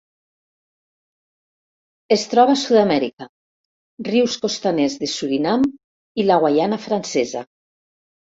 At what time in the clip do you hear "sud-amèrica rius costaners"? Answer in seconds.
2.61-4.97